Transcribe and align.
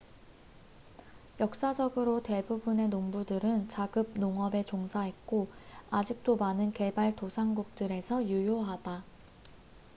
역사적으로 1.39 2.23
대부분의 2.23 2.89
농부들은 2.89 3.69
자급 3.69 4.17
농업에 4.17 4.63
종사했고 4.63 5.47
아직도 5.91 6.37
많은 6.37 6.73
개발도상국들에서 6.73 8.27
유효하다 8.27 9.03